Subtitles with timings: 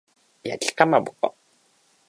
[0.43, 1.35] 焼きかまぼこ